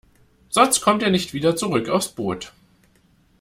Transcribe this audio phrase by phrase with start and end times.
[0.49, 2.53] Sonst kommt ihr nicht wieder zurück aufs Boot.